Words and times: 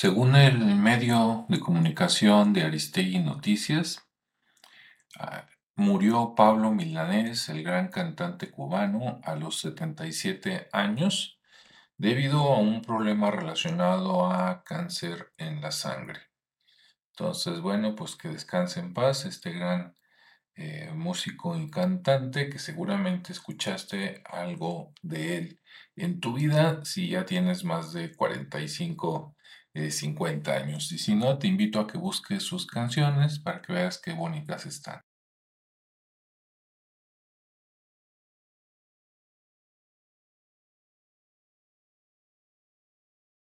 Según 0.00 0.36
el 0.36 0.76
medio 0.76 1.44
de 1.48 1.58
comunicación 1.58 2.52
de 2.52 2.62
Aristegui 2.62 3.18
Noticias, 3.18 4.06
ah, 5.18 5.48
murió 5.74 6.36
Pablo 6.36 6.70
Milanés, 6.70 7.48
el 7.48 7.64
gran 7.64 7.88
cantante 7.88 8.48
cubano, 8.48 9.20
a 9.24 9.34
los 9.34 9.58
77 9.58 10.68
años 10.70 11.40
debido 11.96 12.38
a 12.42 12.60
un 12.60 12.80
problema 12.80 13.32
relacionado 13.32 14.30
a 14.30 14.62
cáncer 14.62 15.32
en 15.36 15.60
la 15.60 15.72
sangre. 15.72 16.20
Entonces, 17.10 17.60
bueno, 17.60 17.96
pues 17.96 18.14
que 18.14 18.28
descanse 18.28 18.78
en 18.78 18.94
paz 18.94 19.24
este 19.24 19.50
gran 19.50 19.96
eh, 20.54 20.92
músico 20.94 21.58
y 21.58 21.68
cantante 21.72 22.48
que 22.48 22.60
seguramente 22.60 23.32
escuchaste 23.32 24.22
algo 24.30 24.92
de 25.02 25.38
él 25.38 25.60
en 25.96 26.20
tu 26.20 26.34
vida 26.34 26.84
si 26.84 27.08
ya 27.08 27.26
tienes 27.26 27.64
más 27.64 27.92
de 27.92 28.14
45, 28.14 29.34
50 29.90 30.50
eh, 30.50 30.62
años. 30.62 30.92
Y 30.92 30.98
si 30.98 31.14
no, 31.14 31.38
te 31.38 31.46
invito 31.46 31.80
a 31.80 31.86
que 31.86 31.98
busques 31.98 32.42
sus 32.42 32.66
canciones 32.66 33.38
para 33.38 33.62
que 33.62 33.72
veas 33.72 34.00
qué 34.02 34.12
bonitas 34.12 34.66
están. 34.66 35.00